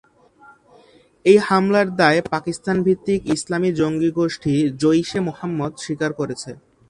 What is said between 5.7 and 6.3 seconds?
স্বীকার